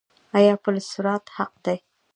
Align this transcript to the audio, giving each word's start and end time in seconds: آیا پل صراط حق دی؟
آیا 0.37 0.53
پل 0.63 0.75
صراط 0.91 1.25
حق 1.37 1.53
دی؟ 1.65 1.77